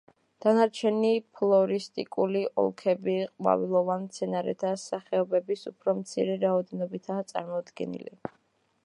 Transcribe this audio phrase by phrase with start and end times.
[0.43, 8.19] დანარჩენი ფლორისტიკული ოლქები ყვავილოვან მცენარეთა სახეობების უფრო მცირე რაოდენობითაა წარმოდგენილი.